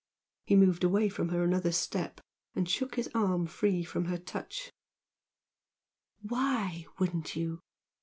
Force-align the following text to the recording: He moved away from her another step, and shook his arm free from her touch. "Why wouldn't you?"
He 0.47 0.55
moved 0.55 0.83
away 0.83 1.09
from 1.09 1.29
her 1.29 1.43
another 1.43 1.71
step, 1.71 2.19
and 2.55 2.67
shook 2.67 2.95
his 2.95 3.07
arm 3.13 3.45
free 3.45 3.83
from 3.83 4.05
her 4.05 4.17
touch. 4.17 4.71
"Why 6.23 6.87
wouldn't 6.97 7.35
you?" 7.35 7.59